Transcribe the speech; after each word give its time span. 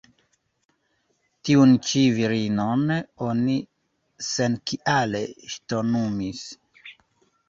Tiun 1.49 1.73
ĉi 1.89 1.99
virinon 2.19 2.93
oni 3.25 3.57
senkiale 4.29 5.21
ŝtonumis. 5.57 6.41